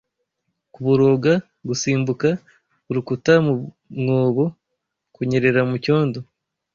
[0.73, 1.33] Kuboroga,
[1.67, 2.27] gusimbuka
[2.89, 3.53] urukuta mu
[3.99, 4.45] mwobo,
[5.13, 6.19] Kunyerera mucyondo